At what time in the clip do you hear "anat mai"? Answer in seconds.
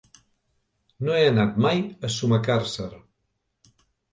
1.33-1.83